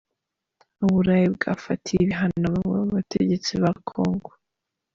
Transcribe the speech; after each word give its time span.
U 0.85 0.87
Burayi 0.91 1.27
bwafatiye 1.35 1.99
ibihano 2.03 2.45
bamwe 2.55 2.77
mu 2.83 2.91
bategetsi 2.97 3.51
ba 3.61 3.71
Kongo. 3.89 4.29